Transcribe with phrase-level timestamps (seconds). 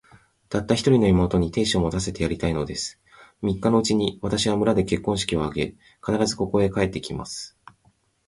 [0.49, 2.99] たった一人の妹に、亭主を持たせてやりたいのです。
[3.43, 5.67] 三日のうちに、私は村で結婚式を挙げ
[6.01, 7.55] させ、必ず、ここへ帰って来ます。